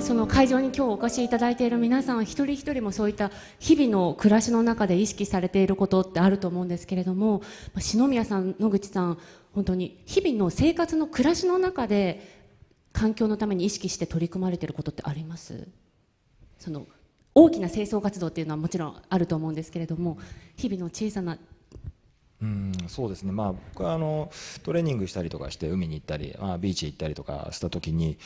[0.00, 7.42] その会場に今日お越しいただいている皆さん一人一人もそういった日々の暮らしの中で意識されていることってあると思うんですけれども
[7.78, 9.18] 篠宮さん野口さん
[9.52, 12.26] 本当に日々の生活の暮らしの中で
[12.92, 15.68] 環境のために意識して取り組まれていることってあります？
[16.58, 16.86] その
[17.34, 20.18] 大きな清掃活動っていうのはもちろんあると思うんですけれども
[20.56, 21.38] 日々の小さな
[22.42, 24.30] うんそうですね、まあ、僕はあの
[24.62, 28.16] トレーニングしたりとかして海に行ったり、まあ、ビーチ行ったりとかした時に、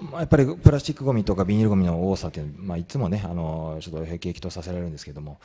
[0.00, 5.38] まあ、やっぱりプラスチックごみとかビニールごみの多さっていう、まあ、いつもねあのちょっと辟易とさせられるんですけども、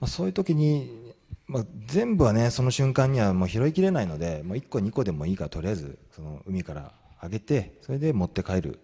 [0.00, 1.12] まあ、そういう時に、
[1.46, 8.78] まあ、全部はねその瞬間にはもう拾いきれないのでもう1個2個でもいいからとりあえずその海からあげてそれで持って帰る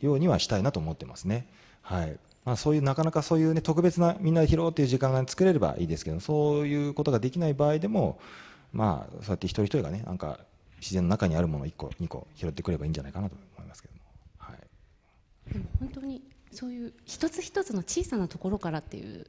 [0.00, 1.48] ようにはしたいなと思ってますね。
[1.82, 8.18] はいまあ、そういうなかなかそういう、ね、特別なみんなで拾うっていう時間が作れればいいですけどそういうことができない場合でも、
[8.72, 10.40] まあ、そうやって一人一人がねなんか
[10.80, 14.00] 自然の中にあるものを1個2個拾ってくればいいんじゃないかなと思いますけども、
[14.36, 16.22] はい、でも本当に
[16.52, 19.26] そういう一つ一つの小さなところからっていう。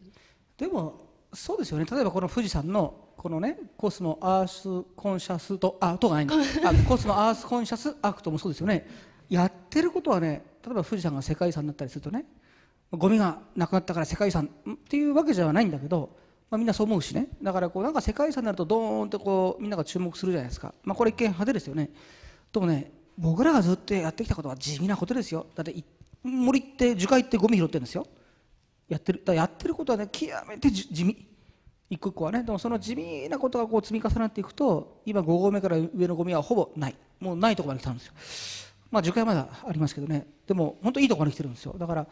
[0.58, 1.86] でもそうですよね。
[1.86, 6.36] 例えばこの富士山のこのねコスモアースコンシャスとあとがないんだ
[6.69, 8.88] あコスモアースコンシャスアクトもそうですよね。
[9.30, 12.26] やってることはね例えば富士山が世界遺産になったりするとね
[12.91, 16.09] ゴミがなくなったから世界遺産っていうわけじゃないんだけど、
[16.49, 17.27] まあ、みんなそう思うしね。
[17.41, 21.89] だからこうなんか世界遺産になるとドーンってこうみんなが注目するじゃないですか、まあ、これ一見派手ですよね。
[22.51, 25.47] でもね僕らがずっとやってきたことは地味なことですよ。
[25.55, 25.75] だって
[26.23, 28.05] 森って樹海ってゴミ拾ってるんですよ。
[28.87, 29.21] やってる。
[29.25, 31.27] だやってることはね極めて地味。
[31.89, 32.43] 一個一個はね。
[32.43, 36.95] でもその地味なことがこう積み重なっていくと今5合目から上のゴミはほぼない。
[37.19, 38.13] もうないところまで来たんですよ。
[38.91, 40.27] まあ樹海はまだありますけどね。
[40.47, 41.75] でも本当いいところまで来てるんですよ。
[41.77, 42.07] だから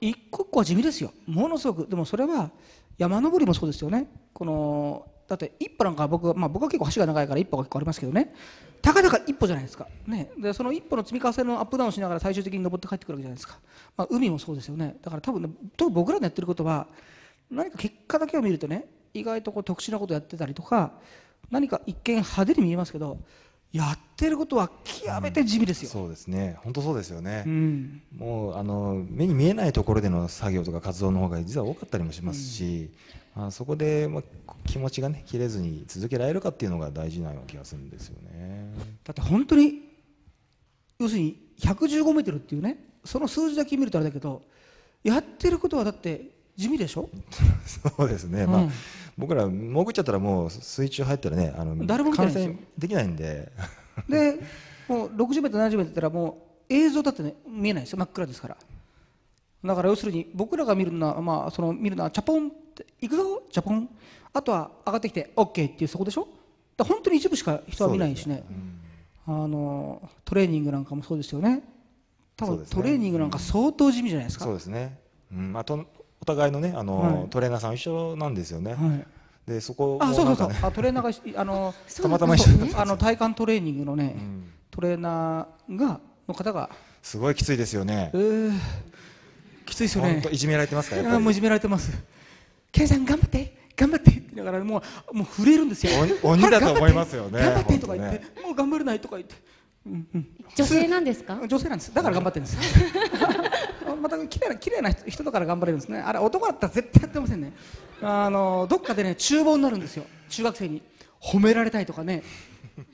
[0.00, 1.12] 一個一個は地味ですよ。
[1.26, 1.88] ものすごく。
[1.88, 2.50] でもそれは
[2.98, 4.08] 山登りもそうですよね。
[4.32, 8.34] このだって一歩なんか僕,、まあ、僕は結構橋が長いから一歩が結構ありますけどね。
[8.82, 13.58] たかだか一歩じゃないですか、ね、でその一歩の積み重ねのアップダウンしながら最終的に登って帰ってくるわけじゃないですか、
[13.96, 14.96] まあ、海もそうですよね。
[15.02, 16.86] だから多分、ね、多分僕らのやってることは
[17.50, 20.92] 何か結果だけを見るとね意外とこう特殊なことやってたりとか
[21.50, 23.18] 何か一見派手に見えますけど
[23.76, 26.56] やってることは極めて地味ですよ、うん、そうですね。
[26.62, 32.90] 本当そうですよね、うん、もうあの目に見えないところでの作業とか活動の方が実は多かったりもしますし、
[33.36, 38.72] うん、まあ、そこで、まあ、気持ちがね切れずに続けられるかっていうのが大事な気がするんですよね。
[39.04, 39.82] だって本当に
[40.98, 44.42] 要するに115メートルっていうねその数字だけ見るとあれだけど
[45.04, 47.08] やってることはだって地味でしょ？
[47.96, 48.68] そうですね、まあ
[49.18, 53.50] 僕ら潜っちゃったらもう水中入ったらねあの誰も観戦できないんで。
[54.08, 54.38] で
[54.88, 57.98] もう60メートル70メートルったらもう映像だってね見えないですよ。
[57.98, 58.56] 真っ暗ですから。
[59.64, 63.88] だから要するに僕らが見るのはまあその見るのはチャポンって行くぞチャポン。
[64.34, 66.28] あとは上がってきて OK っていうそこでしょ？
[66.76, 68.44] だ本当に一部しか人は見ないしね、ね。
[69.26, 71.62] うん、あのトレーニングなんかもそうですよね。
[72.36, 74.44] 多分、ね、トレーニングなんか相当地味じゃないですか。
[74.44, 74.98] そうですね、
[75.32, 75.54] うん。
[75.54, 75.86] まあ、と
[76.20, 78.76] お互いのねあの、はい、トレーナーさん一緒なんですよね、は
[79.48, 80.50] い、でそこあそうそうそう。
[80.62, 86.70] あトレーナーがあの たまたま一緒あの体幹トレーニングのね、うん、トレーナーがの方が。
[87.02, 88.52] すごいきついですよね、えー、
[89.64, 90.20] きついですよね。
[90.32, 91.92] いじめられてますかやもういじめられてます。
[92.72, 94.82] ケイさん頑張って頑張ってだからも
[95.12, 95.92] うもう震えるんですよ。
[96.24, 99.36] 鬼だと思いますよね頑張ってとか言って、ね、もう頑張れないとか言って、
[99.86, 100.26] うんうん、
[100.56, 101.38] 女性なんですか？
[101.46, 101.94] 女性なんです。
[101.94, 102.58] だから頑張ってるんです
[103.96, 105.98] また綺麗な綺麗な人だから頑張れるんですね。
[105.98, 107.52] あれ男だったら絶対やってませんね。
[108.02, 110.04] あのどっかでね厨房になるんですよ。
[110.28, 110.82] 中学生に。
[111.20, 112.22] 褒められたいとかね。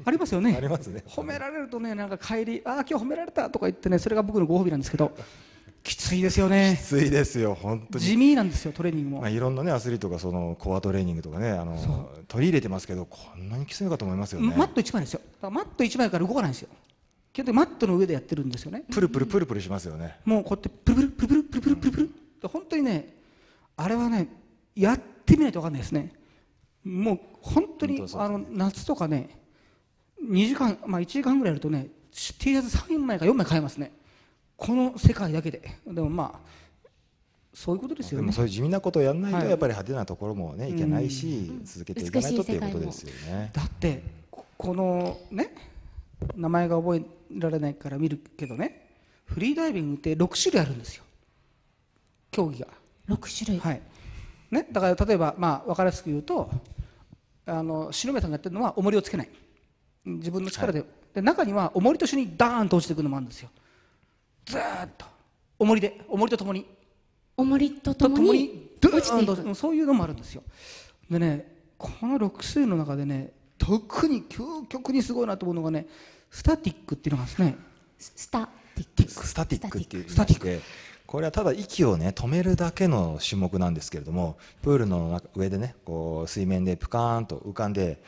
[0.05, 0.55] ありますよね。
[0.57, 1.03] ありますね。
[1.07, 5.13] 褒められるとねなんか帰りああ今日褒められたとか言ってねそれが僕のご褒美なんですけど
[5.83, 6.79] きついですよね。
[6.81, 8.05] きついですよ本当に。
[8.05, 14.55] 地味なんですよトレーニングも、まあ、いろんなねアスリートがそのコアトレーニングとかねあの取り入れてますけどこんなにきついのかと思いますよね。
[14.57, 15.21] マット1枚ですよ。
[15.43, 16.69] マット1枚から動かないんですよ
[17.33, 22.11] 基本的にマットの上でやってるんですよねプルプルプルプルしますよねもうこうやってプルプルプルプルプルプルプルプル、
[22.43, 23.17] うん、本当にね
[23.77, 24.29] あれはね
[24.75, 26.13] やってみないと分かんないですね
[26.85, 29.39] もう本当にあの夏とかね
[30.23, 33.93] 2時間まあ1時間ぐらいやるとね T シャツ3枚か4枚買えますね
[34.57, 36.63] この世界だけででもまあ
[37.55, 38.33] そういうことですよね。
[38.33, 43.51] そういう地味なことをやらないと、やっぱり派手なところもね、いけないし、続けていかないとっていうことですよね。
[43.53, 45.72] だってこのね
[46.37, 47.03] 名前が覚え
[47.39, 48.89] られないから見るけどね。
[49.25, 51.05] フリーダイビングって6種類あるんですよ。
[52.31, 52.69] 競技が。
[53.09, 53.61] 6種類。
[53.61, 53.83] はい。
[54.51, 56.51] ね、だから例えば、まあ、分かりやすく言うと
[57.47, 59.31] あの篠宮さんがやってるのは重りをつけない。
[60.05, 60.81] 自分の力で。
[60.81, 63.51] はい、で中には重りと一緒にダーンと落ちていくのもあるんですよ。
[64.45, 65.07] ずーっと。
[65.59, 66.01] 重りで。
[66.09, 66.67] 重りとともに
[67.37, 69.55] 重りとともに落ちていく。
[69.55, 70.43] そういうのもあるんですよ。
[71.11, 75.87] でねこの6種類の中でね特に究極にすごいなと思うのがね
[76.31, 77.57] スタティックっていうのがですね。
[77.97, 79.11] スタティック。
[79.11, 79.79] スタティック。
[79.79, 80.47] っていうスタティック。
[80.47, 80.61] で
[81.07, 88.03] これはただ息をね止めるだけの種目なんですけれどもプールの中上でねこう水面でプカーンと浮かんで、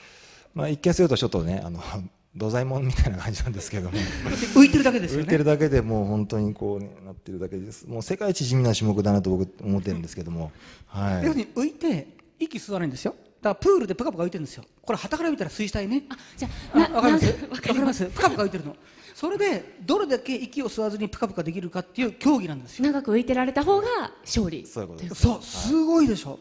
[0.55, 1.81] まあ、一見するとちょっとねあの
[2.35, 3.99] 土左衛門みたいな感じなんですけれども。
[4.57, 5.23] 浮いてるだけですよね。
[5.23, 7.87] 浮いてるだけでもう本当にこう、ね、なってるだけです。
[7.87, 10.51] もう世界一地味な種目だなと僕思ってるんですけども、
[10.87, 11.25] はい。
[11.27, 12.09] 要するに浮いて
[12.41, 14.65] 息吸わないんですよだからプールでプカプカ浮いてるんですよ。
[14.81, 16.05] これ旗から見たら水死体ね。
[16.09, 17.33] あじゃあかります？
[17.61, 18.07] かります。
[18.07, 18.75] プカプカ浮いてるの。
[19.15, 22.87] それでどれだけ息を吸わずにプカプカできるかっていう競技なんですよ。
[22.87, 23.87] 長く浮いてられた方が
[24.23, 24.67] 勝利。
[24.67, 25.15] そういうことです。
[25.17, 26.39] そうすごいでしょ。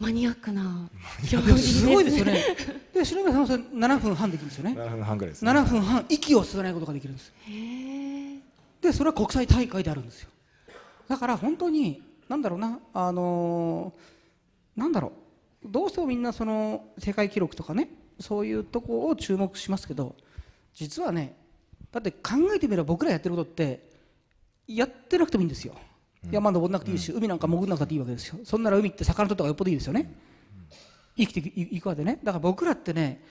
[0.00, 0.88] マニアックな
[1.28, 2.42] 競いやすごいですよね。
[2.94, 4.74] で篠宮さんはそれ7分半できるんですよね。
[4.78, 5.50] 7分半ぐらいですね。
[5.50, 7.34] 7分半息を吸わないことができるんです。
[7.50, 8.38] へえ
[8.80, 10.30] でそれは国際大会であるんですよ。
[11.06, 15.12] だから本当になんだろうなあのーなんだろう
[15.68, 17.88] どうしてもみんなその世界記録とかね
[18.20, 20.16] そういうとこを注目しますけど
[20.74, 21.36] 実はね
[21.92, 23.88] だって考えてみれば僕らやってることって
[24.66, 25.74] やってなくてもいいんですよ、
[26.30, 28.40] 山登んなくていいし、海なんか潜んなくていいわけですよ。
[28.44, 30.12] そんなら海って魚取った方がよっぽどいいですよね。
[31.16, 32.18] 生きていいくわけでね。
[32.22, 33.22] だから僕らってね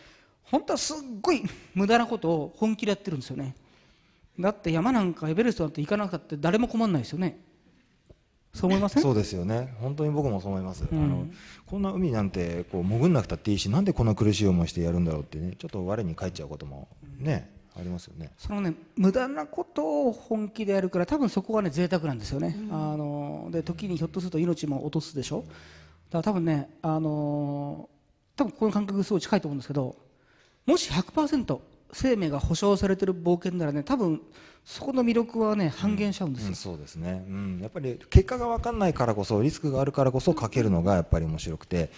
[0.44, 1.44] 本当はすっごい
[1.74, 3.56] 無駄なことを本気でやってるんですよね。
[4.40, 7.40] だって山なんかエベレストなんて行かなくたって誰も困んないですよね
[8.56, 9.04] そう思いません？
[9.04, 9.76] そうですよね。
[9.82, 11.04] 本当に僕もそう思います、うん。
[11.04, 11.28] あの
[11.66, 16.88] こんな海なんてこう潜んなくたっていいしなんでこんな苦しい思いしてやるんだろうってねちょっと我に返っちゃうことも
[17.20, 18.32] ね、ありますよね。
[18.38, 25.44] そのね無駄なことを本気でやるから多分そこはね贅沢なんですよね、あので時にひょっとすると命も落とすでしょ？
[25.44, 25.52] だか
[26.20, 27.90] ら多分ねあの
[28.38, 29.96] 多分この感覚すごい近いと思うんですけど
[30.66, 31.60] もし100%
[31.94, 34.22] 生命が保証されてる冒険ならね多分
[34.66, 41.90] そこの魅力はね半減しちゃうんですよ、うん、そうですね、うん、やっぱり結果が分かんないからこそリスクがあるからこそかけるのがやっぱり面白くて。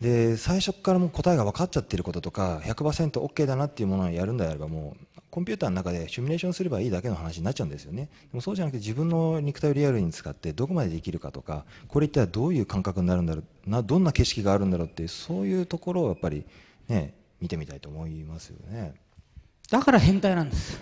[0.00, 8.10] で最初からもう答えが分かっちゃってることとか 100%OK だなっていうものをやるんであればもうコンピューターの中でシミュレーションすればいいだけの話になっちゃうんですよね。
[8.30, 16.44] でもそうじゃなくて自分の肉体をリアルに使ってどこまでできるかとかこれ一体どういう感覚になるんだろうなどんな景色があるんだろうっていうそういうところをやっぱり
[16.88, 18.94] ね見てみたいと思いますよね。
[19.70, 20.78] だから変態なんです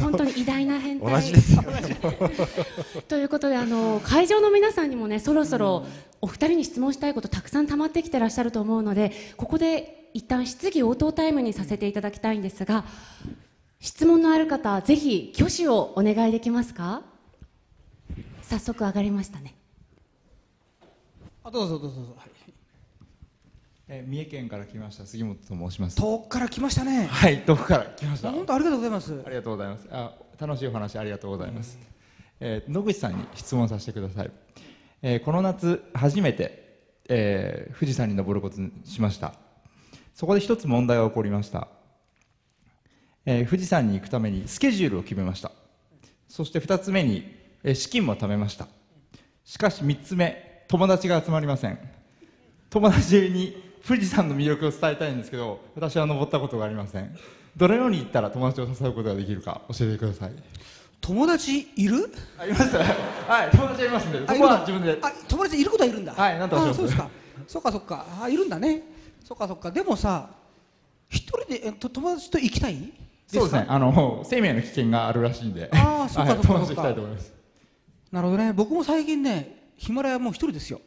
[0.00, 1.12] 本当に偉大な変態。
[1.12, 1.62] 同じですよ
[3.08, 5.86] ということであの会場の皆さんにもねそろそろ
[6.20, 12.84] お二人に質問したいことたくさん溜まってきてらっしゃると思うのでここで一旦質疑応答タイムにさせていただきたいんですが
[13.80, 17.02] 質問のある方ぜひ挙手をお願いできますか？
[18.42, 19.54] 早速上がりましたね。
[21.44, 22.30] あどうぞどうぞどうぞ、はい。
[23.88, 25.96] えー三重県から来ました杉本と申します。
[25.96, 28.32] 遠くから来ましたねはい、遠くから来ました。
[28.32, 29.88] 本当ありがとうございますありがとうございます。
[29.92, 31.78] あ、楽しいお話ありがとうございます。
[32.40, 34.30] えー野口さんに質問させてください。
[35.02, 39.34] えーこの夏初めて、えー富士山に登ることにしました。
[40.14, 41.68] そこで一つ問題が起こりました。
[43.24, 45.52] えー富士山に行くためにスケジュールを決めました。
[46.26, 47.24] そして二つ目に、
[47.62, 48.66] えー資金も貯めました。
[49.44, 51.78] しかし三つ目、友達が集まりません。
[52.68, 57.16] 友達に富士山の魅力を伝えたいんですけど私は登ったことがありません。
[57.56, 60.32] どのように行ったら友達を誘うことができるか教えてください。
[61.00, 62.10] 友達いる？
[62.38, 62.74] あります。
[62.76, 62.82] は
[63.46, 64.98] い友達はいますんでそこは自分で。
[65.00, 66.12] あ友達いることはいるんだ。
[66.12, 67.10] はいなんとかしますあそうですか。
[67.46, 68.06] そっかそっか。
[68.22, 68.82] あいるんだね。
[69.24, 69.70] そっかそっか。
[69.70, 70.30] でもさ
[71.08, 72.92] 一人でえと友達と行きたい？
[73.28, 73.66] そうですね。
[73.66, 75.70] かあの生命の危険があるらしいんで。
[75.72, 76.46] あーそっかはいそっか。
[76.48, 77.32] 友達と行きたいと思います。
[78.12, 78.52] なるほどね。
[78.52, 80.80] 僕も最近ねヒマラヤもう一人ですよ。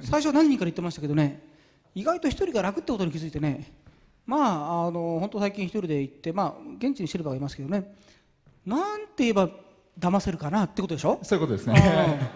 [0.00, 1.53] 最初は何人から言ってましたけどね
[1.94, 3.72] 意外と一人が楽ってことに気づいてね。
[4.26, 7.94] まああの本当最近一人で行ってまあ現地にしてればいますけどね。
[8.64, 9.50] なんて言えば
[9.98, 11.18] 騙せるかなってことでしょ？
[11.22, 12.26] そういうことですあねー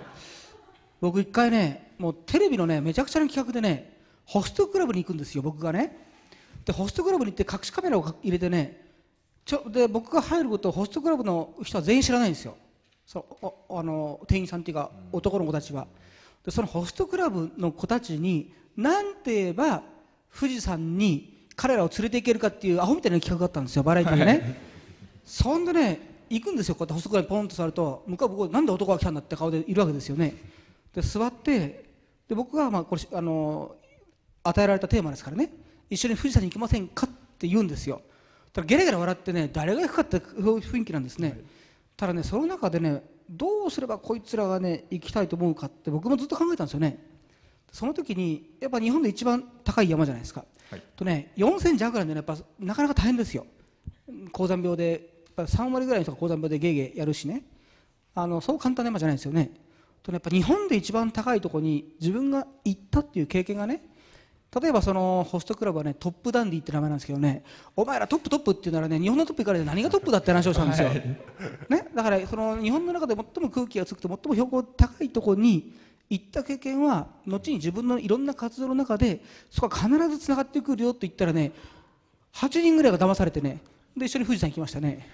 [1.00, 3.96] 僕一回ねもうテレビのねめちゃくちゃな企画でね
[4.26, 6.06] ホストクラブに行くんですよ僕がね。
[6.64, 8.86] でホストクラブに行って隠しカメラを入れてね
[9.46, 12.54] ちょで僕が入ることをホストクラブの人は全員知らないんですよ。
[13.06, 15.86] そうおあの店員さんっていうか男の子たちは。
[16.44, 19.82] でそのホストクラブの子たちに何て言えば
[20.38, 24.60] 富士山に彼らを連れて行けるかっていうアホみたいな企画があったんですよバラエティーでね。
[25.24, 26.76] そんでね行くんですよ。
[26.76, 30.34] こうやってホストクラブにポンと座ると向こうは僕なんで男が来たんだって顔でいるわけですよね。
[30.94, 31.84] で座って
[32.28, 33.74] で僕がまあこれあの
[34.44, 35.50] 与えられたテーマですからね。
[35.90, 38.00] 一緒に富士山に行きませんかって言うんですよ。
[38.52, 41.40] ただゲラゲラ笑ってね誰が行くかって雰囲気なんですね、
[41.96, 46.98] ただねその中でねどうすればこいつらがね行きたいと思うかって僕もずっと考えたんですよね
[47.72, 50.82] その時にやっぱ日本で一番高い山じゃないですか、はい。
[50.96, 53.46] とね4000弱なんでねやっぱなかなか大変ですよ。
[54.32, 57.44] 高山病でやっぱ3割ぐらいの人が高山病でゲーゲーやるしね。
[58.14, 59.50] あのそう簡単な山じゃないですよね。
[60.02, 63.82] とねやっぱ日本で一番高いところに自分が行ったっていう経験がね
[64.60, 67.44] 例えばそのホストクラブはねトップダンディって名前なんですけどね。
[67.76, 71.20] お前らトップトップって言うならね日本のトップ行かれて何がトップだって話をしたんですよ、ね、
[71.94, 75.74] だからその日本の中で最も空気がつくと最も標高高いところに
[76.10, 81.52] 行った経験は後に自分のいろんな活動の中でそこは必ずつながってくるよと言ったらね
[82.34, 83.60] 8人ぐらいが騙されてね
[83.96, 85.08] で一緒に富士山行きましたね。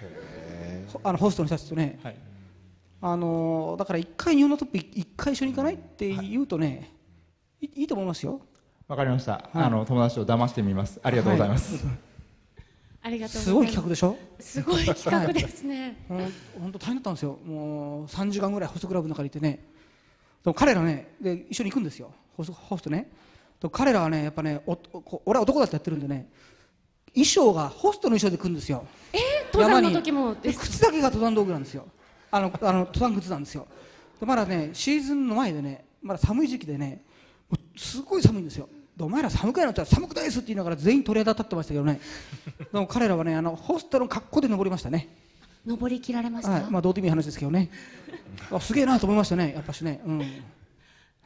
[0.92, 2.16] ほあのホストの人たちとね、はい。
[3.00, 6.92] あのーだから一回日本のトップ一回一緒に行かないって言うとね、
[7.60, 8.40] い、いいと思いますよ。
[8.86, 9.48] わかりました、はい。
[9.64, 11.00] あの友達を騙してみます。
[11.02, 11.84] ありがとうございます、
[13.02, 13.44] ありがとうございます。
[13.44, 14.16] すごい企画でしょ？
[14.38, 16.04] すごい企画ですね、
[16.60, 17.38] 本当大変だったんですよ。
[17.44, 19.74] もう3時間ぐらいホストクラブの中にいてね
[20.44, 22.12] でも彼らねで一緒に行くんですよ。
[22.36, 23.10] ホストホストね。
[23.60, 26.28] でも彼らはねやっぱねおこ俺は男だってやってるんでね
[27.14, 28.86] 衣装がホストの衣装で来るんですよ。
[29.12, 29.18] え？
[29.18, 29.20] ー
[29.56, 31.86] 登山の時もで靴だけが登山道具なんですよ。
[32.30, 33.66] あのあの登山靴なんですよ。
[34.20, 37.04] でまだねシーズンの前でねまだ寒い時期でね
[37.48, 38.68] もうすごい寒いんですよ。
[38.96, 39.72] でお前ら寒くないの？
[39.72, 42.00] って寒くないですって言いながら全員鳥肌立ってましたけどね。
[42.58, 45.08] でも彼らはねあのホストの格好で登りましたね
[45.66, 47.71] 登り切られました、はい、まあどうでもいい話ですけどね。
[48.50, 50.00] あすげえなと思いましたね、やっぱしね。
[50.04, 50.18] うん。
[50.18, 50.25] は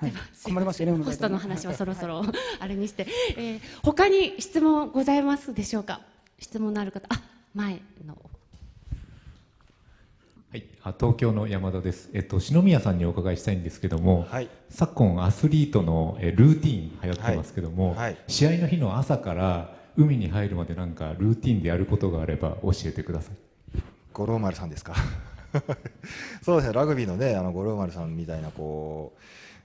[0.06, 0.12] い、
[0.44, 1.04] 困りますよね。
[1.04, 2.22] ホストの話はそろそろ
[2.60, 6.00] あれにして、えー他に質問ございますでしょうか？
[6.38, 7.06] 質問のある方。
[7.12, 7.20] あ
[7.54, 8.16] 前の。
[10.50, 14.48] はい、あ東京の山田です、えっと、篠宮さんにお伺いしたいんですけども、はい。
[14.70, 18.18] 昨今アスリートのえルーティン流行ってますけども、はいはい。
[18.28, 23.47] 試合の日の朝から海に入るまでなんかルーティンでやることがあれば教えてください
[24.18, 24.94] 五郎丸さんですか？
[26.42, 26.72] そうですね。
[26.74, 29.12] ラグビーのねあの五郎丸さんみたいなこ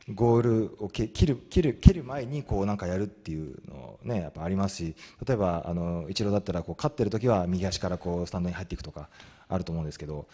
[0.07, 4.95] うゴールをけ切る切る蹴る前にこうなんかやるっていうのねやっぱありますし
[5.25, 9.09] 例えばあのイチローだったらこう勝ってる時は右足からこうスタンドに入っていくとか
[9.47, 10.27] あると思うんですけど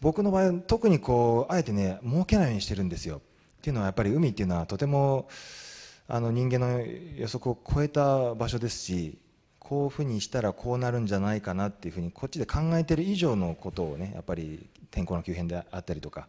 [0.00, 3.18] 僕の場合特にこうあえてね儲けないようにしてるんですよ。
[3.18, 3.20] っ
[3.62, 5.26] ていうのはやっぱり海っていうのはとても
[6.06, 9.16] あの人間の予測を超えた場所ですし
[9.64, 16.28] こういうふうにしたらこうなるんじゃないかなっていうふうにこっちで考えてる以上のことをねやっぱり天候の急変であったりとか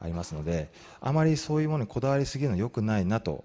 [0.00, 3.44] ありますのであまりそういうものにこだわりすぎるのは良くないなと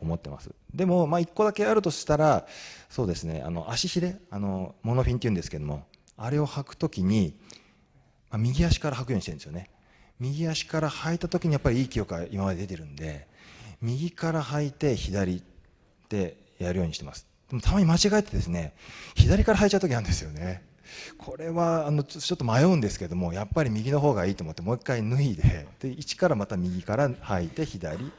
[0.00, 0.50] 思ってます。
[0.72, 2.46] でもまあ1個だけあるとしたら
[2.88, 5.84] そうですねあの足ひれあのモノフィンっていうんですけども
[6.16, 7.34] あれを履くときに、
[8.30, 9.68] まあ、右足から履くようにしてるんですよね。
[10.20, 13.26] 右足から履いた時にやっぱりいい記憶が今まで出てるんで
[13.80, 15.42] 右から履いて左
[16.10, 17.29] でやるようにしてます。
[17.50, 18.72] でもたまに間違えてですね
[19.14, 20.62] 左から履いちゃう時あるんですよね。
[21.18, 28.10] これはあのちょっと迷うんですけどもやっぱり右の方がいいと思ってもう一回脱いでで一からまた右から履いて左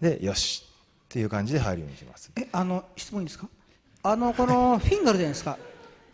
[0.00, 2.30] でよしっていう感じで入るようにします。
[2.36, 3.48] え、あの質問いいですか？
[4.04, 5.58] あのこのフィンがあるじゃないですか。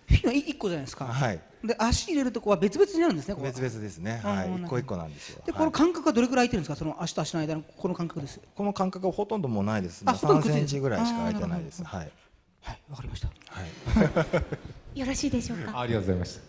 [0.07, 1.05] フィンが一個じゃないですか。
[1.05, 1.41] はい。
[1.63, 3.37] で足入れるとこは別々になるんですね。
[3.43, 4.21] 別々ですね。
[4.25, 4.55] はい。
[4.55, 5.43] 一個一個なんですよ。
[5.45, 5.59] で、はい。
[5.59, 6.77] この間隔はどれくらい空いてるんですか？
[6.77, 8.41] その足と足の間のこの間隔です。
[8.55, 10.03] この間隔はほとんどもうないです。
[10.07, 10.55] あほとんどくっついてる。
[10.55, 11.85] 3センチぐらいしか空いてないです。
[11.85, 12.11] はい
[12.69, 13.29] はい、わかりました。
[13.29, 13.63] は
[14.95, 14.99] い。
[15.01, 15.81] よろしいでしょうか？
[15.81, 16.43] ありがとうございました。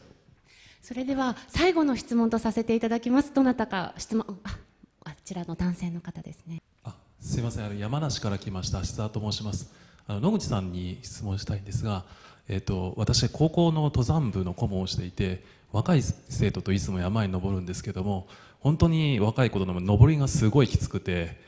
[0.82, 3.34] それでは最後の質問とさせていただきます。
[3.34, 4.58] どなたか質問あ
[5.06, 6.62] あちらの男性の方ですね。
[6.84, 7.66] あすいません。
[7.66, 9.72] あの山梨から来ました芦沢と申します。
[10.08, 12.04] あの野口さんに質問したいんですが、
[12.50, 18.28] えー、と私高校の登山部の顧問をしていて若い生徒といつも山に登るんですけども
[18.60, 21.40] 本当に若い子の登りがすごいきつくて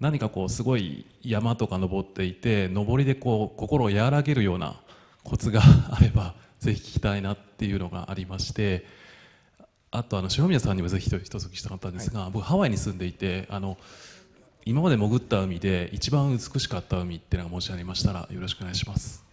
[0.00, 4.76] 何かこうすごい山とか登っていて登りでこう心を和らげるような
[5.24, 8.86] コツが あればぜひ聞きたいなっていうのがありまして
[9.90, 13.78] あとあの塩宮さんにもぜひ一つ聞きたかったんですが、僕ハワイに住んでいてあの
[14.66, 19.24] 今まで潜った海で一番美しかった海っていうのがもしありましたらよろしくお願いします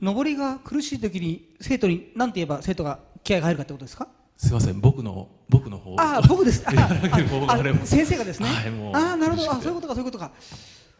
[0.00, 4.08] 登りが苦しい時に生徒に何て言えば生徒が気合が入るかってことですか？
[4.36, 6.62] すいません僕の僕の方あー、僕です。
[7.86, 8.48] 先生がですね。
[8.48, 9.52] はいあー、なるほど。
[9.52, 10.32] あ、そういうことか、そういうことか。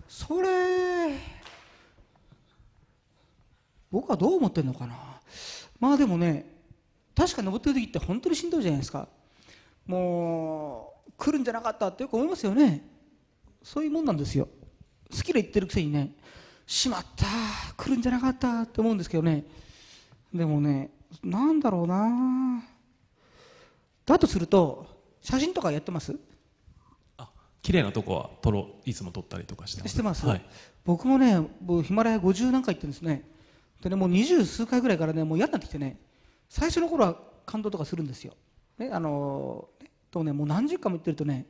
[0.09, 1.19] それ。
[3.91, 4.95] 僕はどう思ってるのかな。
[5.81, 6.57] まあ、でもね。
[7.15, 9.09] 確かに登ってる時って本当にしんどいじゃないですか。
[9.87, 12.87] もう来るんじゃなかったってよく思いますよね。
[13.63, 14.49] そういうもんなんですよ。
[15.11, 16.15] 好きで言ってるくせにね。
[16.67, 17.27] しまった
[17.77, 19.45] 来るんじゃなかったって思うんですけどね。
[20.35, 20.91] でもね、
[21.23, 22.63] なんだろうな。
[24.07, 24.87] だとすると
[25.21, 26.17] 写真とかやってます？
[27.19, 27.29] あ
[27.61, 29.93] 綺麗なとこは撮ろいつも撮ったりとかしてます。
[29.93, 30.47] してます、はい、
[30.85, 33.29] 僕もね僕ヒマラヤ50何回行ってるんですね。
[33.83, 36.01] でねもう二十数回ぐらいからねもう嫌になってきてね
[36.49, 38.35] 最初の頃は感動とかするんですよ、
[38.79, 41.47] ねあのねでもねもう何十回も行ってるとね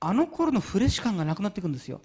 [0.00, 2.00] あの頃のフレッシュ感がなくなっていくんですよ。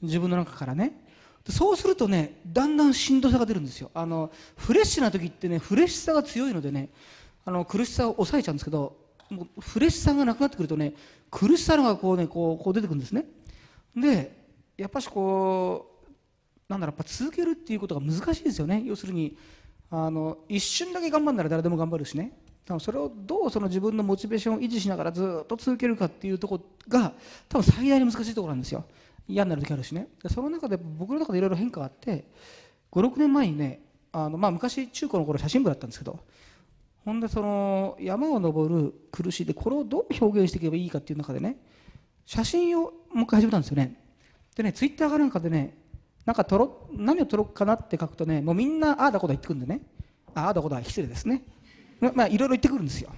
[0.00, 1.04] 自分の中からね。
[1.44, 3.90] でそうするとねだんだんしんどさが出るんですよ。
[3.92, 6.88] あのフレッシュな時ってねフレッシュさが強いのでね
[7.44, 8.96] あの苦しさを抑えちゃうんですけど
[9.30, 10.94] もうフレッシュさがなくなってくるとね
[11.30, 13.24] 苦しさがこうねこうこう出てくるんですね。
[13.96, 14.44] で
[14.76, 16.04] やっぱしこう
[16.68, 18.82] なんだろうやっぱ続けるっていうことが難しいですよね。
[18.84, 19.36] 要するに
[19.90, 22.32] あの一瞬だけ頑張るなら誰でも頑張るしね。
[22.64, 27.12] 多分それをどうその自分のモチベーションを維持しながらずっと続けるかっていうところが
[27.48, 28.84] 多分最大に難しいところなんですよ。
[29.28, 30.08] 嫌になる時あるしね。
[30.28, 32.24] その中で僕の中でいろいろ変化があって
[32.92, 33.80] 56年前にね
[34.12, 36.20] あの、まあ、昔中高の頃写真部だったんですけど
[37.04, 41.56] ほんでその山を登る苦しいでこれをどう表現していけばいいかっていう中でね
[42.24, 44.00] 写真をもう一回始めたんですよね。
[44.56, 45.76] でねツイッターかなんかでね
[46.24, 49.82] なんか撮ろ何を撮ろうかなって書くとねもうみんなああだこだ言ってくるんでね。
[50.34, 51.44] ああだこだ失礼ですね。
[52.00, 53.10] まあいろいろ言ってくるんですよ。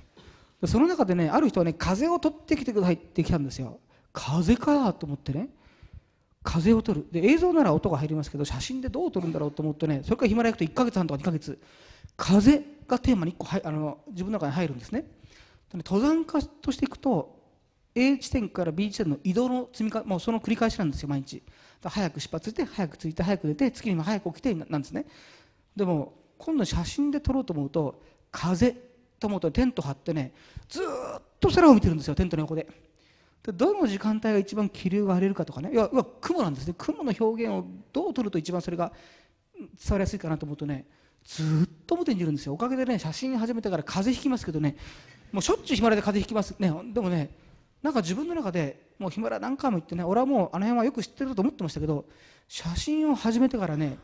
[0.65, 3.79] その中でねある人はね風を撮ってきてくださいって来たんですよ。
[4.13, 5.51] 風かと思ってね。
[6.43, 7.07] 風を撮る。
[7.13, 11.61] で映像なら音が入りますけど写真でどう撮るんだろうと思ってねそれからヒマラヤ行くと1ヶ月半とか2ヶ月。
[12.17, 12.76] 風。
[12.87, 15.05] がテーマに1個はいあの自分の中に入るんですね。
[15.73, 17.37] 登山家としていくと
[17.95, 21.43] A 地点から B 地点の移動の積みかもうその繰り返しなんですよ毎日。
[21.83, 25.07] 早く出発して早く着いて早く出て次にも早く起きてなんですね。
[25.75, 28.77] でも今度写真で撮ろうと思うと風
[29.19, 30.33] と思うとテント張ってね
[30.69, 32.67] ずっと空を見てるんですよテントの横で。
[33.43, 35.73] でどの時間帯が一番気流が荒れるかとかね。
[35.73, 36.75] いやいや雲なんですね。
[36.77, 38.93] 雲の表現をどう撮ると一番それが
[39.57, 40.87] 伝わりやすいかなと思うとね
[41.27, 42.55] ずっと表にいるんですよ。
[42.55, 44.77] おかげでね写真始めてから風邪ひきますけどね。
[45.33, 46.73] もうしょっちゅうヒマラヤで風邪ひきますね。
[46.93, 47.31] でもね
[47.83, 52.07] なんか自分の中でもうヒマラヤ何回も行ってね俺はもうあの辺はよく知ってると思ってましたけど
[52.49, 53.99] 写真を始めてからね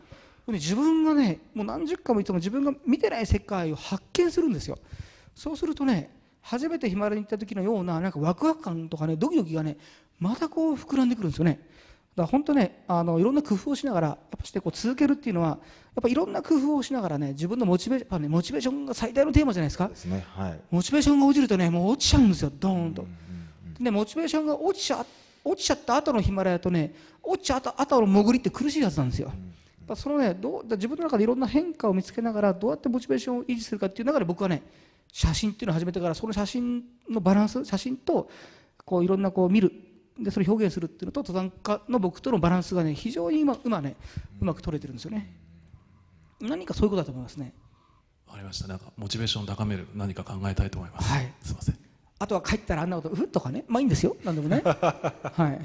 [0.48, 4.78] 自分がねもう何十回もいつも自分が見てない世界を発見するんですよ。
[5.34, 9.76] そうするとね初めてヒマラヤに行った時のようななんかワクワク感とかねドキドキがね
[10.18, 11.60] またこう膨らんでくるんですよね。
[12.14, 15.58] だから本当ねあのいろんな工夫をしながらやっぱしてこう続けるっていうのはやっ
[16.02, 19.88] ぱいろんな工夫をしながらね自分のモチベ,、ね、モチベーションが最大のテーマじゃないですか。
[19.88, 20.24] ですね。
[20.36, 20.60] はい。
[20.70, 23.06] モチベーションが落ちるとねもう落ちちゃうんですよドーンと。
[23.80, 25.04] でモチベーションが落ちちゃ
[25.44, 29.28] 落ちちゃった後のヒマラヤとね落ちちゃった後の潜りって苦しいはずなんですよ。
[29.28, 29.36] やっ
[29.88, 34.62] ぱそのねどう自分の中でいろんな変化を見つけながらどうやってモチベーションを維持するかっていう中で僕はね
[35.10, 38.30] 写真っていうのを始めてからその写真のバランス写真と
[38.84, 39.72] こういろんなこう見る
[40.18, 43.96] でそれを表現するっていうのと登山家の僕とのバランスがね非常に今今ね
[44.40, 45.34] うまく取れてるんですよね。
[46.40, 47.54] 何かそういうことだと思いますね？
[48.26, 48.68] わかりました。
[48.68, 51.32] なんかモチベーションを高める何か考えたいと思います、はい。
[51.42, 51.78] すいません。
[52.18, 53.64] あとは帰ったらあんなことうふっとかね。
[53.68, 54.16] まあいいんですよ。
[54.24, 54.62] 何でもね。
[54.64, 55.58] は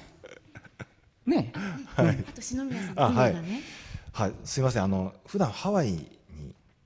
[1.25, 1.29] い。
[1.29, 1.51] ね
[1.97, 3.33] あと篠宮さんあはい。
[3.33, 3.61] の海がね、
[4.13, 4.33] はい。
[4.45, 4.83] すいません。
[4.83, 6.11] あの普段ハワイに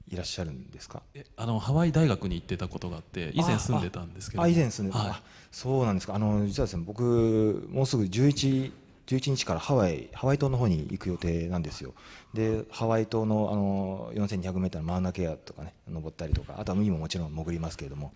[0.10, 1.04] いらっしゃるんですか？
[1.14, 4.44] えあのハワイ大学に行ってたことがあって以前住んでたんですけど。
[4.44, 5.12] あ以前住んでた、はい。
[5.12, 5.22] あ
[5.52, 6.16] そうなんですか。
[6.16, 8.72] あの実はですね僕もうすぐ11
[9.08, 11.94] 11日からハワイハワイ島の方に行く予定なんですよ。
[12.34, 18.14] でハワイ島のあの 4200m のマウナケアとかね登ったりとかあとは海ももちろん潜りますけれども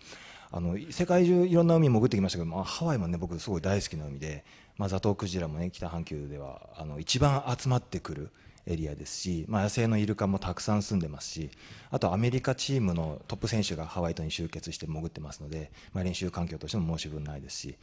[0.50, 4.44] あの世界中いろんな海潜ってきましたけど、まあ、ハワイもね僕すごい大好きな海で、
[4.78, 8.30] まあ、ザトウクジラもね北半球ではあの一番集まってくる
[8.66, 11.50] エリアですし、まあ、野生のイルカもたくさん住んでますし
[11.90, 17.76] あとアメリカチームのトップ選手がハワイ島に集結して潜ってますので、まあ、練習環境としても申し分ないですし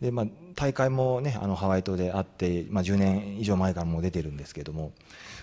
[0.00, 4.92] で、まあ、大会も、ね、あのハワイ島であって、まあ、10年以上前からもう出てるんですけども、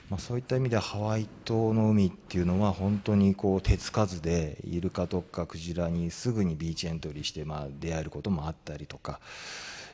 [0.09, 9.19] まあ、そういった意味ではハワイ島の海っていうのは本当にこう手つかずでイルカとかクジラにすぐにビーチエントリーして、まあ、出会えることもあったりとか。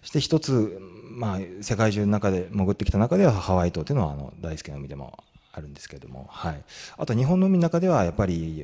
[0.02, 0.80] して一つ、
[1.12, 6.64] まあ、世界中の中で潜ってきた中ではハワイ島というのはあの大好きな海でもあるんですけれども、はい、
[6.98, 8.64] あと日本の海の中ではやっぱり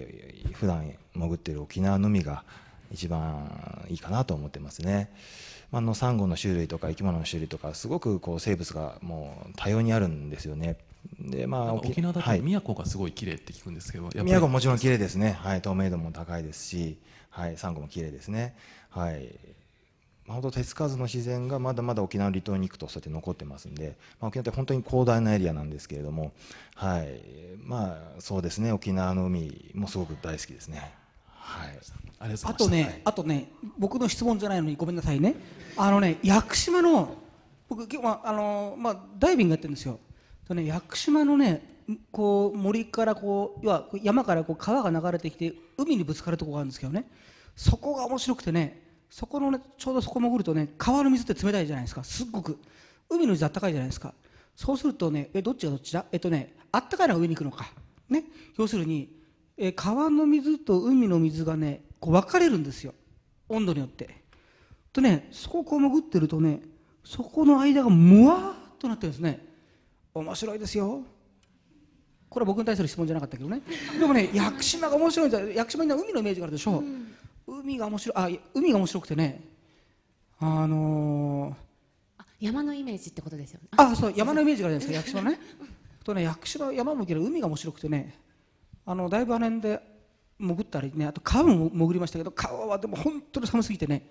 [0.53, 2.43] 普段潜っている沖縄の海が
[2.91, 5.11] 一番いいかなと思ってますね。
[5.71, 10.77] あのサンゴの種類とか生き物の種類とかすごくこう生物がもう多様にあるんですよね。
[11.19, 12.41] でまあ沖縄だとはい。
[12.41, 16.99] 宮古がすごい綺麗って聞くんですけど、やっぱり宮古ももちろん綺麗ですね、はい、透明度も高いですし、
[17.31, 18.55] はい、サンゴも綺麗ですね、
[18.91, 19.13] はい。
[19.13, 19.21] まあ、
[20.27, 26.31] 本当手つかずの自然がまだまだ沖縄の離島に行くとそうやって残ってますんで、まあ、沖縄って本当に広大なエリアなんですけれども、
[26.75, 27.19] はい
[27.61, 30.93] まあ、そうですね沖縄の海もすごく大好きですね。
[31.27, 35.35] はい、ありがとうございあとね、あとね、僕の質問じゃないのにごめんなさいね。
[35.75, 37.17] あのね、屋久島の、
[37.67, 39.99] 僕、今日は、あの、まあ、ダイビングやってるんですよ。
[40.47, 41.81] とね、屋久島のね、
[42.11, 47.09] こう、森からこう、要は山からこう川が流れてきて、海にぶつかるところがあるんですけどね。
[47.55, 48.82] そこが面白くてね、
[49.13, 52.03] そこのね、ちょうどそこ潜るとね、川の水って冷たいじゃないですか。
[52.03, 52.57] すっごく。
[53.09, 54.13] 海の水あったかいじゃないですか。
[54.55, 56.05] そうするとね、え、どっちがどっちだ？
[56.11, 57.67] えっとね、あったかいのが上に行くのか。
[58.09, 58.23] ね。
[58.57, 59.21] 要するに、
[59.55, 62.95] え川の水と海の水がねこう分かれるんですよ
[63.49, 64.23] 温度によって
[64.91, 66.61] とねそこをこう潜ってるとね
[67.03, 69.45] そこの間がむわーっとなってるんですね
[70.15, 71.03] 面白いですよ
[72.29, 73.61] これは僕に対する質問じゃなかったけどね
[73.99, 76.83] でもね屋久島が面白いんですよ屋久島には海のイメージがあるでしょう、
[77.47, 79.43] 海が面白いあ海が面白くてね
[80.39, 81.53] あのー
[82.19, 83.69] あ山のイメージってことですよね。
[83.77, 85.39] あそう山のイメージがあるじゃないですか屋久島ね。
[86.03, 88.19] とね屋久島山も行けど海が面白くてね
[88.85, 89.81] あのだいぶあの辺で
[90.39, 94.09] 潜ったりねあと川も潜りましたけど川はでも本当に寒すぎてね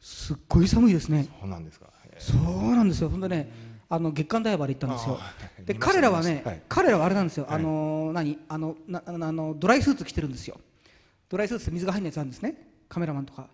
[0.00, 1.26] すっごい寒いですね。
[1.40, 1.86] そうなんですか。
[2.18, 3.08] そうなんですよ。
[3.10, 3.50] ほんでね
[3.88, 5.18] あの月間ダイバーで行ったんですよ。
[5.64, 6.62] で彼らはね、はい。
[6.68, 8.38] 彼らはあれなんですよ、はいあのー何？
[8.48, 10.60] あのなあのあのドライスーツ着てるんですよ
[11.28, 12.54] ドライスーツって水が入んないやつあるんですね。
[12.88, 13.48] カメラマンとか。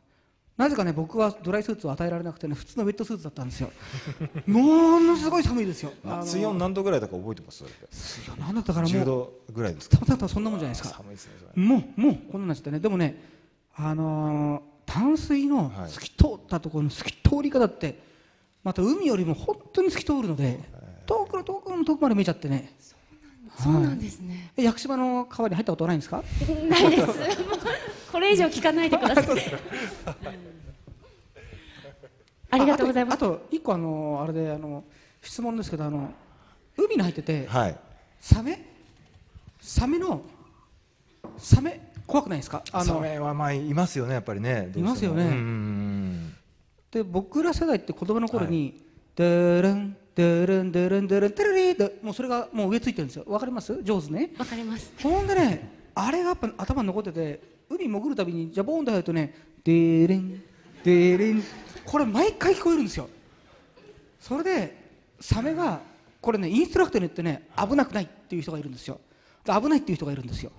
[0.57, 3.71] なぜかね僕はドライスーツを与えられなくてね普通のウェットスーツだったんですよ。
[4.47, 5.93] ものすごい寒いですよ。
[6.05, 7.65] あの水温何度ぐらいだか覚えてます？
[7.91, 9.97] 水温何だったからも10う度ぐらいですか？
[9.99, 10.97] たまたまそんなもんじゃないですか。
[10.99, 11.33] 寒いですね。
[11.57, 12.81] もうもうこんなんなっちゃってね。
[12.81, 13.17] でもね
[13.75, 15.91] あのー淡水のはい。
[15.91, 17.99] 透き通ったところの透き通り方って
[18.63, 20.61] また海よりも本当に透き通るので
[21.07, 22.77] 遠くの遠くの遠くまで見えちゃってね
[23.59, 24.53] そうなんですね。
[24.57, 26.23] え屋久島の川に入ったことないんですか？
[26.69, 27.07] ないです。
[27.07, 27.17] もう
[28.13, 29.27] これ以上聞かないでください。
[32.51, 33.15] ありがとうございます。
[33.15, 34.85] あと一個あのあれであの
[35.23, 36.11] 質問ですけどあの
[36.77, 37.77] 海に入っててはい。
[38.21, 38.65] サメ？
[39.61, 40.23] サメの
[41.39, 41.81] サメ？
[42.07, 42.63] 怖くないですか？
[42.73, 44.71] あサのメはまあいますよねやっぱりね。
[44.77, 46.33] いますよね。
[46.91, 48.83] で僕ら世代って子供の頃に
[49.17, 53.25] 「ドゥルンドゥルンドゥルンドゥルンテレリー」でもうそれがもう上ついてるんですよ。
[53.27, 53.83] わかります？
[53.83, 54.33] 上手ね。
[54.37, 54.93] わかります。
[55.03, 60.43] ほんでねあれがやっぱ頭に残ってて海潜るたびにジャボーンと入るとね「デーレン
[60.85, 61.43] デーレン」
[61.87, 63.09] これ毎回聞こえるんですよ。
[64.21, 64.77] それで
[65.21, 65.81] サメが
[66.21, 69.01] これねインストラクターに言ってね危なくないっていう人がいるんですよ。
[69.45, 70.53] で危ないっていう人がいるんですよ。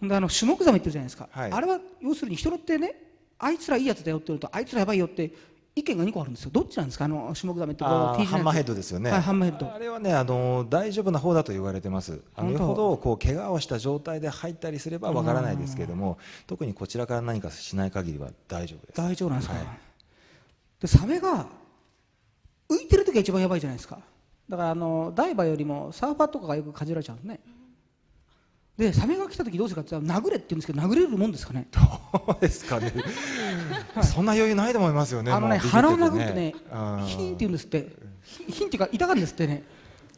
[0.00, 1.50] ほんであの種目ザメって言うじゃないですか、はい。
[1.52, 2.94] あれは要するに人のってね
[3.38, 5.30] あいつらいいやつだよって言うとあいつらやばいよって
[5.76, 6.50] 意見が2個あるんですよ。
[6.52, 7.04] どっちなんですか？
[7.04, 9.10] あの種目ザメってハンマーヘッドですよね。
[9.10, 9.72] はいハンマーヘッド。
[9.72, 12.20] あれはねあの大丈夫な方だと言われてます。
[12.34, 18.96] あのよほどこう怪我をした状態で入ったりすればわからないですけれども、特にこちらから何かしない限りは大丈夫です。
[18.96, 19.66] 大丈夫なんですか、はい。
[20.80, 21.46] でサメが
[22.68, 24.00] 浮いてる時が一番やばいじゃないですか。
[24.48, 27.40] だからあのダイバーよりもサーファーとかがよくかじられちゃうんですね
[28.78, 32.92] でサメが来た時どうするかって言ったら殴れって言うんですけど殴れるもんですかねどうですかね。
[34.04, 35.32] そんな余裕ないと思いますよね。
[35.32, 36.54] あのねもう見て鼻を殴ってね
[37.06, 37.88] ヒンって言うんですって
[38.22, 39.64] ヒヒンっていうか痛がるんですってね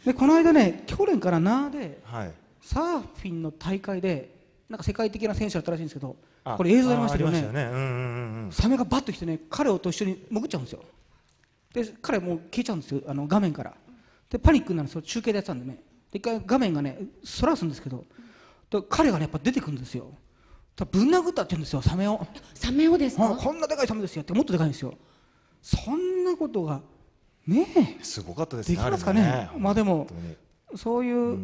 [0.04, 2.32] でこの間ね去年からナーではい。
[2.60, 4.36] サーフィンの大会で
[4.68, 7.48] なんか世界的な選手だったらしいんですけどあこれ映像ありましたけどねね。
[7.48, 8.52] うんうんうんうん。
[8.52, 10.84] サメがバッと来てね彼をと一緒に潜っちゃうんですよ
[11.72, 13.72] で彼もう消えちゃうんですよあの画面から
[14.28, 15.80] でパニックになるんですよ中継でやってたんでね
[16.12, 18.04] で一回画面がねそらすんですけど
[18.70, 20.06] で彼がねやっぱ出てくるんですよ。
[20.90, 22.26] ぶん殴ったって言うんですよサメを。
[22.54, 24.94] サメをですあかこんなでかいサメですよってもっとでかいんですよ。
[25.60, 26.80] そんなことが
[27.46, 28.76] ねすごかったえですね。
[28.76, 29.22] できますかね？
[29.22, 30.06] あれもまあでも
[30.76, 31.38] そういう、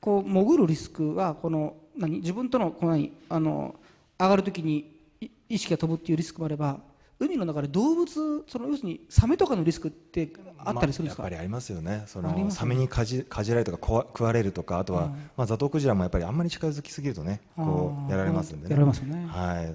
[0.00, 2.18] こう潜るリスクはこの何？
[2.18, 3.12] 自分とのこの何？
[3.30, 3.76] あの
[4.18, 6.78] 上がるときにい意識が飛ぶっていうリスクもあれば
[7.22, 12.02] 海の中で動物その要するにサメとかのリスクってあったりするんですか、まあやっぱりありますよね。
[12.06, 18.70] そのサメにかじかじられるとかこわ食われるとかあとは、まあザトウクジラもやっぱりあんまり近づきすぎるとねこうやられますんでね。
[18.70, 19.26] やられますよね。
[19.26, 19.74] はい。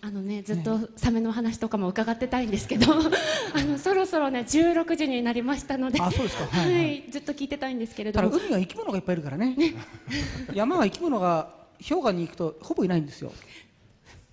[0.00, 2.92] あのねずっとサメの話とかも伺ってたいんですけど、
[3.54, 5.98] あのそろそろね16時になりましたので、
[7.10, 9.56] ずっと聞いてたいんですけれども、ただ海は生き物がいっぱいいるからね。
[10.52, 11.48] 山は生き物が
[11.86, 13.32] 氷河に行くとほぼいないんですよ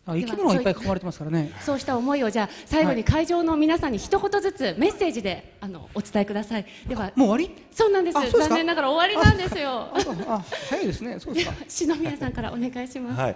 [0.05, 6.65] 生き物がいっぱい囲まれてますからねそうした思いをじゃあ最後に会場の皆さんに一言ずつメッセージであのお伝えください。
[6.87, 7.63] ではもう終わり？
[7.71, 9.69] そうなんです残念ながら終わりなんですよ。
[9.69, 9.93] あ
[10.27, 13.19] あ早いですねそうですは篠宮さんからお願いします。
[13.21, 13.35] はい。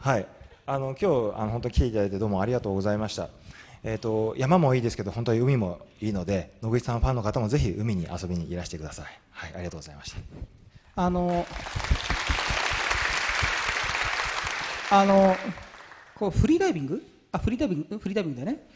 [0.00, 0.26] はい。
[0.66, 3.28] あの今日あの本当に来ていただいてどうもありがとうございました。
[3.84, 9.06] えっ、と山もいいですけど本当に海もいいので野口さんファンの方もぜひ海に遊びにいらしてください。
[9.30, 10.18] はいありがとうございました。
[10.96, 11.46] あの
[14.90, 15.34] あの
[16.14, 17.02] こうフリーダイビング？
[17.32, 17.98] あフリーダイビング？
[17.98, 18.66] フリーダイビングだよね。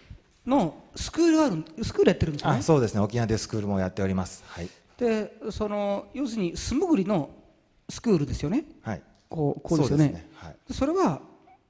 [0.46, 2.59] のスクールがあるスクールやってるんですよね。
[2.59, 3.01] あそうですね。
[3.01, 4.42] 沖縄でスクールもやっております。
[4.46, 4.68] はい。
[4.99, 7.31] でその要するに素潜りの
[7.88, 8.64] スクールですよね。
[8.83, 9.03] はい。
[9.29, 10.05] こうこうですよね。
[10.05, 10.29] そうですね。
[10.35, 10.57] はい。
[10.73, 11.20] それは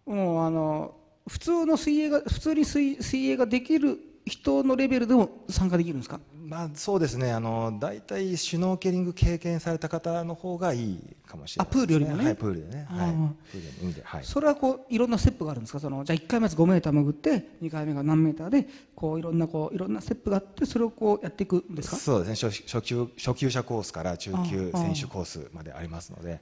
[0.06, 0.94] もうあの
[1.28, 6.20] 普通の水泳が普通に水水泳ができる人のレベルでも参加できるんですか？
[6.46, 7.32] まあそうですね。
[7.32, 11.80] あの大体シュノーケリング経験された方の方がいいかもしれないね。
[11.80, 12.24] あプールよりもね。
[12.24, 12.86] はいプールでね。
[12.90, 13.10] はい。
[13.52, 14.02] プールで海で。
[14.04, 14.24] はい。
[14.24, 15.80] それはこういろんなステップがあるんですか？
[15.80, 21.96] そのじゃあ1回目まず5メーター潜って2回目が何メーターでこういろんなこういろんなステップがあってそれをこうやっていくんですか？
[21.96, 22.50] そうですね。
[22.50, 26.38] 初初級初級者コースから中級選手コースまでありますので、あ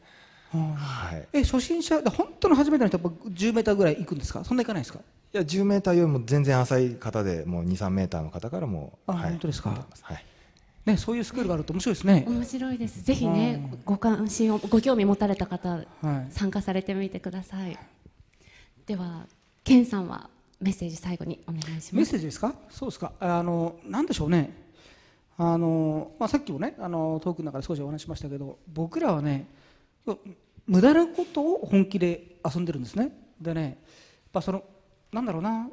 [0.53, 1.29] はい。
[1.33, 4.45] え初心者で本当の初めての人はやっぱ10メーターぐらい行くんですか？
[4.45, 5.01] そんな行かないですか？
[5.01, 5.03] い
[5.37, 9.71] や10メーターよりも全然浅い方でもう2、3メーターの方からもあはい本当ですか？
[10.03, 10.25] はい。
[10.87, 12.25] ねそういうスクールがあると面白いですね。
[12.27, 13.03] 面白いです。
[13.05, 15.87] ぜひねご関心をご興味持たれた方はい。
[16.31, 17.79] 参加されてみてください。
[18.87, 19.27] では
[19.65, 20.31] ケンさんは
[20.61, 22.55] メッセージ最後にお願いしメッますセージですか？
[22.71, 23.13] そうですか。
[23.21, 24.51] あのなんでしょうね。
[25.37, 29.47] あの、まあ、さっきもねあのトークの中で少しお話ししましたけど僕らはね
[30.67, 33.13] 無駄なことを本気で遊んでるんですね。
[33.41, 33.75] でねやっ
[34.33, 34.63] ぱその
[35.13, 35.69] なんだろうな。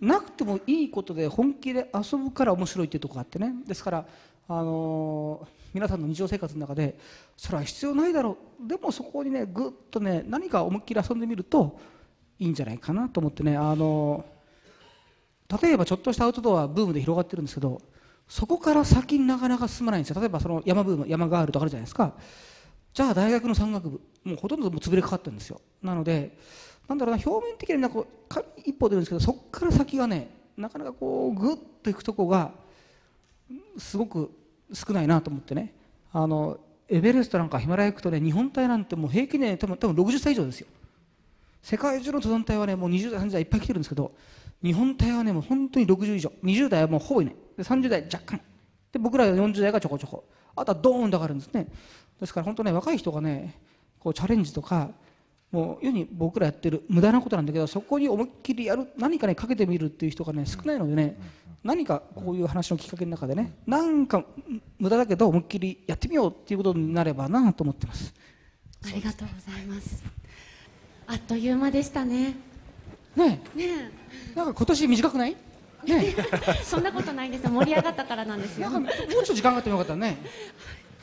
[0.00, 3.52] なくてもいいことで本気で遊ぶから面白いっていうところがあってね。
[3.66, 4.06] ですから
[4.48, 6.96] あの皆さんの日常生活の中で
[7.36, 8.68] それは必要ないだろう。
[8.68, 11.78] でもそこにねぐっとね何か思いっきり遊んでみると
[12.38, 13.56] いいんじゃないかなと思ってね。
[13.56, 14.24] あの
[15.60, 17.80] 例えばちょっとしたアウトドアブームで広がってるんですけど
[18.28, 20.20] そこから先になかなか進まないんですよ。
[20.20, 22.14] 例えばその山ブーム山ガールとかあるじゃないですか。
[22.98, 25.60] じゃあ大学の山岳部もうほとんどもう潰れかかってるんですよ。
[25.80, 26.36] なので
[26.88, 32.50] なんだろうな表面的になこう一歩出るんですけどそこから先がねなかなかこうグッといくとこが
[33.76, 34.32] すごく
[34.72, 35.74] 少ないなと思ってね。
[36.12, 36.58] あの
[36.88, 40.66] エベレストなんかヒマラヤ行くとね日本隊なんてもう平均で、ね、多分多分60歳以上ですよ。
[41.62, 44.10] 世界中の登山隊はねもう20代30代いっぱい来てるんですけど
[44.60, 46.32] 日本隊はねもう本当に60以上。
[46.42, 47.36] 20代はもうほぼいない。
[47.56, 48.40] で30代若干。
[48.90, 50.24] で僕ら40代がちょこちょこ。
[50.56, 51.68] あとはドーンと上がるんですね。
[52.20, 53.54] ですから本当ね若い人がね
[53.98, 54.90] こうチャレンジとか
[55.50, 61.16] もう世に僕らやってる無駄なことなんだけどそこに思いっきりやる何かねかけてみるっていう人がね少ないのでね
[61.64, 64.24] 何かこういう話のきっかけの中でねなんか
[64.78, 68.12] 無駄だけど思いっきりやってみようっていうことになればなと思ってます。
[68.84, 70.04] ありがとうございます。
[71.06, 72.36] あっという間でしたね。
[73.16, 73.64] ねね
[74.34, 74.36] え。
[74.36, 75.32] なんか今年短くない？
[75.86, 76.62] ねえ。
[76.62, 77.44] そんなことないんです。
[77.44, 78.70] よ盛り上がったからなんですよ。
[78.70, 80.18] もうちょっと時間があってもよかったね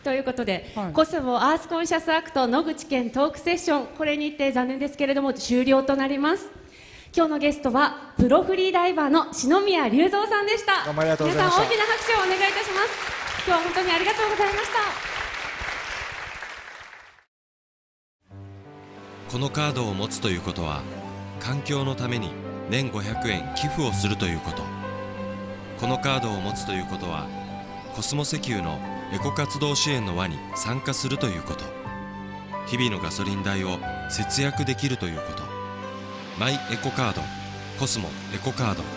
[0.06, 0.94] ということで、はい。
[0.94, 6.48] コスモアースコンシャスアクト野口健トークセッションこれにて残念ですけれども終了となります。
[7.15, 10.86] 今日のゲストはプロフリーダイバーの篠宮隆三さんでした。
[10.86, 11.63] どうもありがとうございました。
[11.63, 12.89] 皆さん大きな拍手をお願いいたします。
[13.48, 14.80] 今日は本当にありがとうございました。
[19.32, 20.84] このカードを持つということは
[21.39, 22.30] 環境のために
[22.70, 24.62] 年500円寄付をするということ。
[25.82, 27.26] このカードを持つということは
[27.96, 28.78] コスモ石油の
[29.15, 31.63] エコ活動支援の輪に参加するということ。
[32.67, 35.43] 日々のガソリン代を節約できるということ。
[36.38, 37.21] マイエコカード
[37.80, 38.94] コスモエコカード。